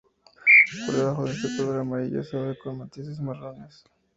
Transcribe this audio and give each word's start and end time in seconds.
Por 0.87 0.95
debajo 0.95 1.27
es 1.27 1.43
de 1.43 1.57
color 1.57 1.81
amarillo 1.81 2.23
suave, 2.23 2.57
con 2.57 2.79
matices 2.79 3.19
marrones. 3.19 3.83